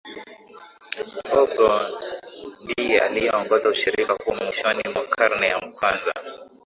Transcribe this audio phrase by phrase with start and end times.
[1.19, 1.69] Mdogo
[2.63, 6.13] ndiye aliyeongoza ushirika huo Mwishoni mwa karne ya kwanza